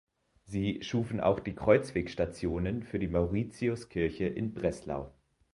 Sie 0.47 0.81
schufen 0.81 1.19
auch 1.19 1.39
die 1.39 1.53
Kreuzwegstationen 1.53 2.81
für 2.81 2.97
die 2.97 3.07
Mauritiuskirche 3.07 4.25
in 4.25 4.51
Breslau. 4.55 5.13